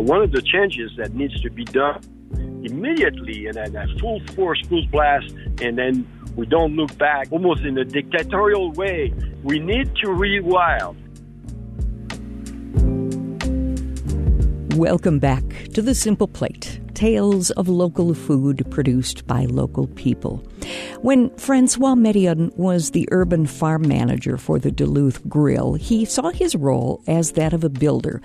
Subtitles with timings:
[0.00, 2.00] One of the changes that needs to be done
[2.64, 6.06] immediately and at full force full blast, and then
[6.36, 9.12] we don't look back almost in a dictatorial way.
[9.42, 10.96] We need to rewild.
[14.76, 15.42] Welcome back
[15.74, 20.36] to The Simple Plate tales of local food produced by local people.
[21.00, 26.54] When François Médion was the urban farm manager for the Duluth Grill, he saw his
[26.54, 28.20] role as that of a builder,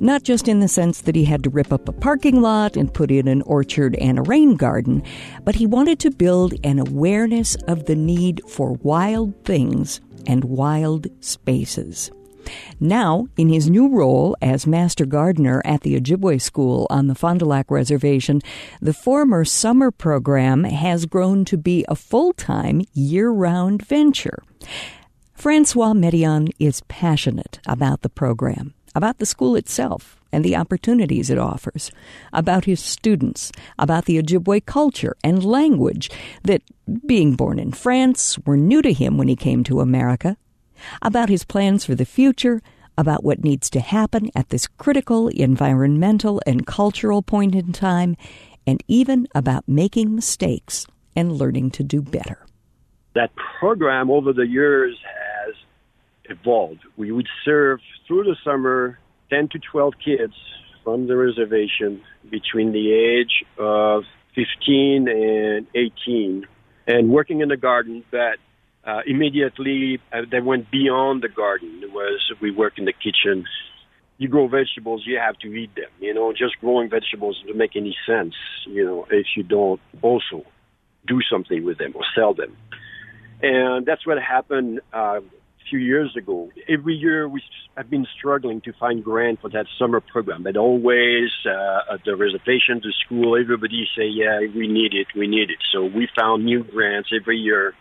[0.00, 2.92] not just in the sense that he had to rip up a parking lot and
[2.92, 5.02] put in an orchard and a rain garden,
[5.44, 11.06] but he wanted to build an awareness of the need for wild things and wild
[11.20, 12.10] spaces.
[12.80, 17.40] Now, in his new role as Master Gardener at the Ojibwe School on the Fond
[17.40, 18.40] du Lac Reservation,
[18.80, 24.42] the former summer program has grown to be a full time, year round venture.
[25.38, 31.38] François Médion is passionate about the program, about the school itself and the opportunities it
[31.38, 31.90] offers,
[32.32, 36.10] about his students, about the Ojibwe culture and language
[36.42, 36.62] that,
[37.06, 40.36] being born in France, were new to him when he came to America,
[41.02, 42.62] about his plans for the future,
[42.96, 48.16] about what needs to happen at this critical environmental and cultural point in time,
[48.66, 52.44] and even about making mistakes and learning to do better.
[53.14, 54.96] That program over the years
[55.46, 55.54] has
[56.24, 56.80] evolved.
[56.96, 58.98] We would serve through the summer
[59.30, 60.34] 10 to 12 kids
[60.84, 64.04] from the reservation between the age of
[64.34, 66.46] 15 and 18
[66.86, 68.38] and working in the garden, but
[68.88, 71.80] uh, immediately uh, they went beyond the garden.
[71.82, 73.44] It was we work in the kitchen.
[74.16, 75.90] You grow vegetables, you have to eat them.
[76.00, 78.34] You know, just growing vegetables doesn't make any sense.
[78.66, 80.44] You know, if you don't also
[81.06, 82.56] do something with them or sell them.
[83.42, 85.22] And that's what happened uh, a
[85.70, 86.50] few years ago.
[86.68, 87.42] Every year we
[87.76, 92.80] have been struggling to find grant for that summer program, but always uh, the reservation,
[92.82, 95.58] the school, everybody say, yeah, we need it, we need it.
[95.72, 97.74] So we found new grants every year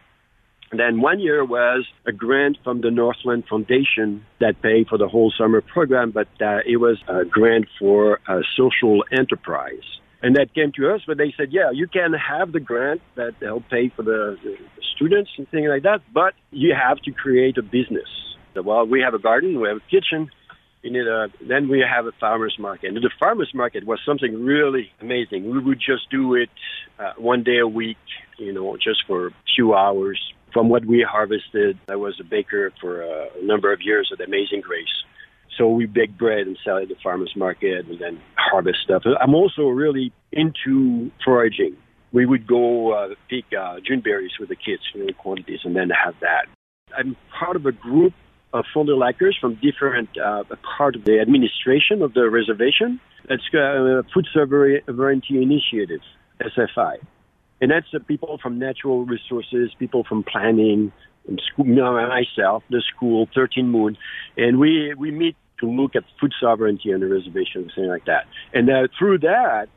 [0.71, 5.31] then one year was a grant from the Northland Foundation that paid for the whole
[5.37, 9.83] summer program, but uh, it was a grant for a social enterprise.
[10.21, 13.35] And that came to us, but they said, yeah, you can have the grant that
[13.41, 14.57] help pay for the, the
[14.95, 18.09] students and things like that, but you have to create a business.
[18.53, 20.31] So, well, we have a garden, we have a kitchen,
[20.81, 22.87] you need a, then we have a farmer's market.
[22.87, 25.49] And the farmer's market was something really amazing.
[25.49, 26.49] We would just do it
[26.97, 27.97] uh, one day a week,
[28.37, 30.19] you know, just for a few hours
[30.53, 31.77] from what we harvested.
[31.89, 34.85] I was a baker for a number of years at Amazing Grace.
[35.57, 39.03] So we bake bread and sell it at the farmer's market and then harvest stuff.
[39.19, 41.75] I'm also really into foraging.
[42.11, 45.89] We would go uh, pick uh, June berries with the kids in quantities and then
[45.89, 46.45] have that.
[46.95, 48.13] I'm part of a group
[48.53, 50.43] of Fond du Lacers from different uh,
[50.77, 52.99] part of the administration of the reservation.
[53.29, 56.01] It's uh, Food Sovereignty Initiative,
[56.39, 56.97] SFI
[57.61, 60.91] and that's uh, people from natural resources, people from planning,
[61.27, 63.97] and school, myself, the school, 13 Moon,
[64.37, 68.25] and we we meet to look at food sovereignty on the reservation, something like that.
[68.53, 69.67] And uh, through that,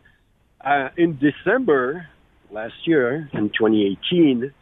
[0.60, 2.06] uh, in December
[2.50, 4.52] last year, in 2018,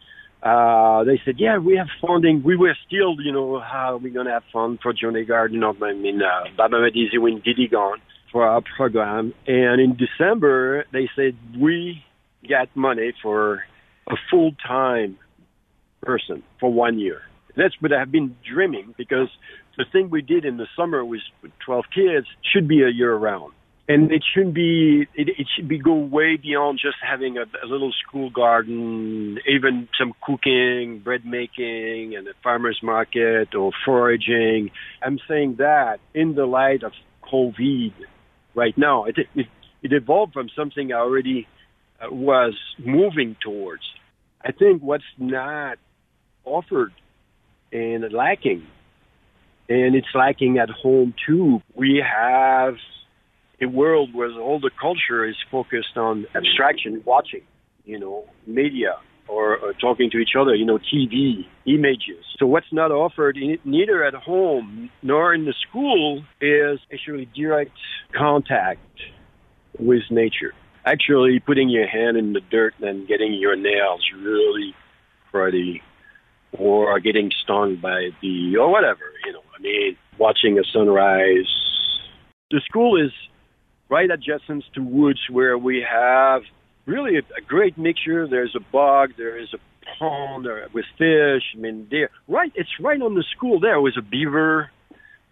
[0.41, 2.41] uh, they said, yeah, we have funding.
[2.43, 5.63] We were still, you know, how are we going to have fun for Journey Garden
[5.63, 7.97] of, I mean, uh, Baba Medizi Win Didigon
[8.31, 9.33] for our program.
[9.47, 12.03] And in December, they said, we
[12.47, 13.63] get money for
[14.09, 15.17] a full time
[16.01, 17.21] person for one year.
[17.55, 19.29] That's what I've been dreaming because
[19.77, 21.21] the thing we did in the summer with
[21.65, 23.53] 12 kids should be a year round.
[23.87, 27.65] And it shouldn't be, it, it should be go way beyond just having a, a
[27.65, 34.69] little school garden, even some cooking, bread making, and a farmer's market or foraging.
[35.01, 36.91] I'm saying that in the light of
[37.31, 37.93] COVID
[38.53, 39.47] right now, it, it,
[39.81, 41.47] it evolved from something I already
[42.03, 43.83] was moving towards.
[44.43, 45.77] I think what's not
[46.45, 46.93] offered
[47.71, 48.65] and lacking,
[49.67, 51.61] and it's lacking at home too.
[51.75, 52.75] We have
[53.61, 57.41] a world where all the culture is focused on abstraction, watching,
[57.85, 58.97] you know, media,
[59.27, 62.25] or, or, talking to each other, you know, TV, images.
[62.39, 67.77] So what's not offered in, neither at home nor in the school is actually direct
[68.15, 68.79] contact
[69.77, 70.53] with nature
[70.91, 74.73] actually putting your hand in the dirt and getting your nails really
[75.31, 75.81] cruddy
[76.53, 79.43] or getting stung by the or whatever, you know.
[79.57, 81.47] I mean, watching a sunrise.
[82.49, 83.11] The school is
[83.89, 86.41] right adjacent to woods where we have
[86.85, 88.27] really a, a great mixture.
[88.27, 89.59] There's a bog, there is a
[89.99, 91.43] pond there, with fish.
[91.55, 92.51] I mean, there right.
[92.55, 93.59] It's right on the school.
[93.59, 94.71] There was a beaver,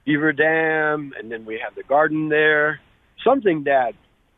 [0.05, 2.79] beaver dam, and then we have the garden there
[3.23, 3.93] something that,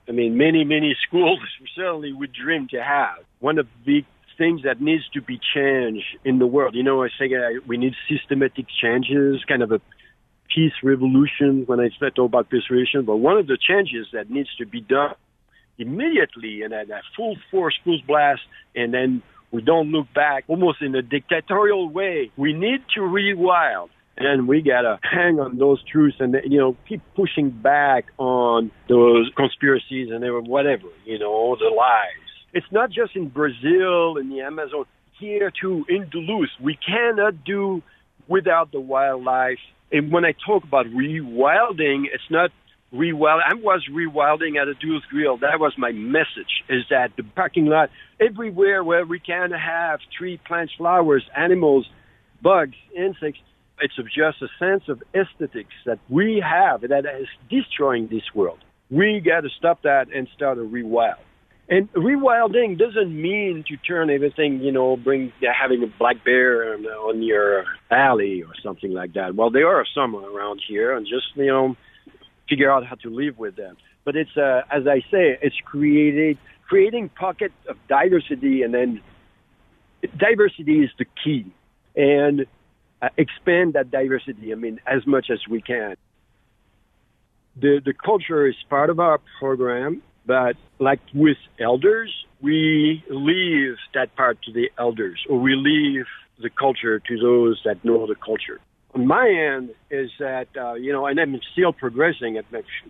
[0.09, 1.39] I mean, many, many schools
[1.75, 3.19] certainly would dream to have.
[3.39, 4.03] One of the
[4.37, 6.73] things that needs to be changed in the world.
[6.73, 9.81] You know, I say uh, we need systematic changes, kind of a
[10.55, 13.05] peace revolution when I talk about peace revolution.
[13.05, 15.13] But one of the changes that needs to be done
[15.77, 18.41] immediately and at a full force, full blast,
[18.75, 19.21] and then
[19.51, 22.31] we don't look back almost in a dictatorial way.
[22.37, 23.89] We need to rewild
[24.19, 29.31] and we gotta hang on those truths and you know keep pushing back on those
[29.35, 32.07] conspiracies and whatever you know the lies.
[32.53, 34.85] It's not just in Brazil in the Amazon.
[35.19, 37.81] Here too in Duluth, we cannot do
[38.27, 39.59] without the wildlife.
[39.91, 42.51] And when I talk about rewilding, it's not
[42.93, 43.41] rewild.
[43.45, 45.37] I was rewilding at a Duluth Grill.
[45.37, 47.89] That was my message: is that the parking lot
[48.19, 51.87] everywhere where we can have tree, plants, flowers, animals,
[52.41, 53.39] bugs, insects
[53.81, 58.59] it's just a sense of aesthetics that we have that is destroying this world.
[58.89, 61.19] We got to stop that and start a rewild.
[61.69, 67.21] And rewilding doesn't mean to turn everything, you know, bring having a black bear on
[67.21, 69.35] your alley or something like that.
[69.35, 71.77] Well, there are some around here, and just you know,
[72.49, 73.77] figure out how to live with them.
[74.03, 79.01] But it's, uh, as I say, it's created creating pockets of diversity, and then
[80.17, 81.51] diversity is the key.
[81.95, 82.45] And
[83.01, 84.51] uh, expand that diversity.
[84.51, 85.95] I mean, as much as we can.
[87.55, 94.15] The the culture is part of our program, but like with elders, we leave that
[94.15, 96.05] part to the elders, or we leave
[96.41, 98.59] the culture to those that know the culture.
[98.95, 102.39] On my end is that uh, you know, and I'm still progressing.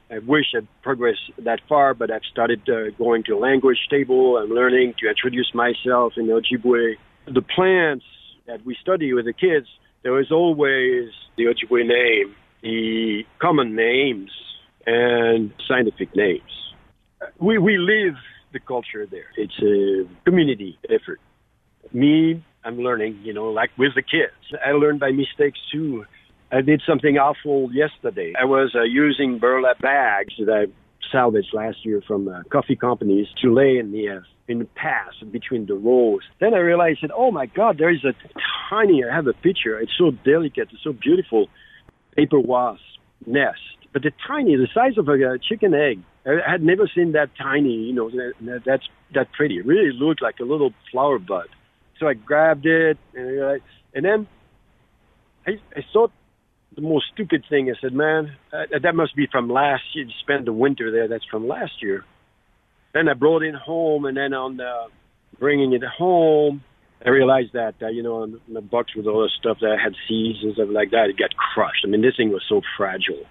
[0.09, 4.37] I, wish I'd progressed that far, but I've started uh, going to language table.
[4.37, 6.95] I'm learning to introduce myself in Ojibwe.
[7.25, 8.05] The plants
[8.47, 9.67] that we study with the kids
[10.03, 14.31] there is always the Ojibwe name, the common names,
[14.85, 16.41] and scientific names.
[17.39, 18.15] We, we live
[18.53, 19.27] the culture there.
[19.37, 21.19] It's a community effort.
[21.93, 24.59] Me, I'm learning, you know, like with the kids.
[24.65, 26.05] I learned by mistakes too.
[26.51, 28.33] I did something awful yesterday.
[28.39, 30.65] I was uh, using burlap bags that I
[31.11, 35.13] salvaged last year from uh, coffee companies to lay in the uh, in the pass
[35.31, 36.21] between the rows.
[36.39, 38.13] Then I realized that, oh my God, there is a
[38.69, 41.47] tiny, I have a picture, it's so delicate, it's so beautiful,
[42.15, 42.81] paper wasp
[43.27, 43.59] nest.
[43.93, 46.01] But the tiny, the size of a chicken egg.
[46.25, 48.83] I had never seen that tiny, you know, that, that's
[49.15, 49.57] that pretty.
[49.57, 51.47] It really looked like a little flower bud.
[51.99, 53.53] So I grabbed it, and, uh,
[53.93, 54.27] and then
[55.47, 56.11] I, I thought
[56.75, 57.69] the most stupid thing.
[57.69, 60.05] I said, man, uh, that must be from last year.
[60.05, 61.07] You spent the winter there.
[61.07, 62.05] That's from last year.
[62.93, 64.87] Then I brought it home, and then on the,
[65.39, 66.63] bringing it home,
[67.05, 69.81] I realized that uh, you know on the box with all the stuff that I
[69.81, 71.85] had seeds and stuff like that, it got crushed.
[71.85, 73.25] I mean, this thing was so fragile.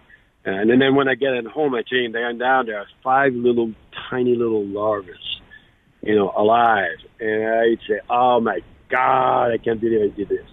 [0.45, 3.35] And, and then when I get it home, I change down down there are five
[3.35, 3.75] little
[4.09, 5.13] tiny little larvae,
[6.03, 6.97] you know, alive.
[7.21, 10.47] And I'd say, "Oh my God, I can't believe I did this."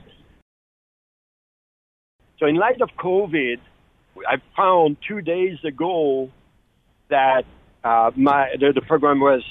[2.39, 3.59] So in light of COVID,
[4.27, 6.29] I found two days ago
[7.09, 7.43] that
[7.83, 9.43] uh, my the, the program was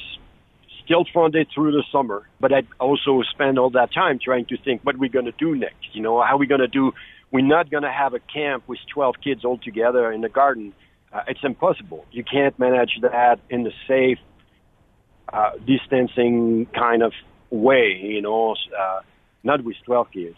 [0.84, 4.82] still funded through the summer, but I also spent all that time trying to think
[4.84, 5.94] what we're going to do next.
[5.94, 6.92] You know, how we going to do?
[7.30, 10.74] We're not going to have a camp with 12 kids all together in the garden.
[11.12, 12.04] Uh, it's impossible.
[12.12, 14.18] You can't manage that in the safe,
[15.32, 17.12] uh, distancing kind of
[17.50, 17.98] way.
[18.02, 19.00] You know, uh,
[19.42, 20.36] not with 12 kids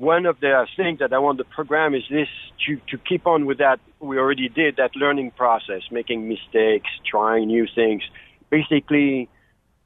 [0.00, 2.28] one of the things that I want the program is this
[2.66, 7.48] to, to keep on with that we already did that learning process, making mistakes, trying
[7.48, 8.02] new things.
[8.48, 9.28] Basically,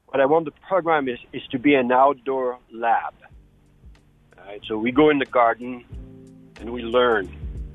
[0.05, 3.13] what I want the program is is to be an outdoor lab.
[4.37, 4.61] Right?
[4.65, 5.83] So we go in the garden
[6.61, 7.29] and we learn,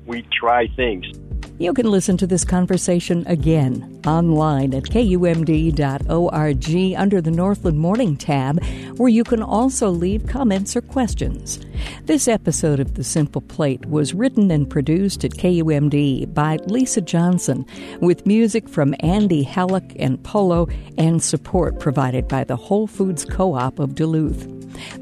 [0.07, 1.05] we try things.
[1.61, 5.75] You can listen to this conversation again online at kumd.org
[6.97, 8.63] under the Northland Morning tab,
[8.97, 11.59] where you can also leave comments or questions.
[12.05, 17.63] This episode of The Simple Plate was written and produced at KUMD by Lisa Johnson,
[17.99, 23.53] with music from Andy Halleck and Polo, and support provided by the Whole Foods Co
[23.53, 24.47] op of Duluth.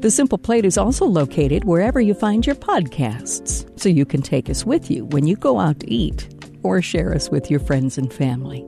[0.02, 4.50] The Simple Plate is also located wherever you find your podcasts, so you can take
[4.50, 6.28] us with you when you go out to eat
[6.62, 8.66] or share us with your friends and family.